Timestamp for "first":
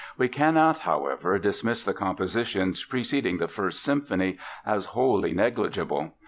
3.47-3.83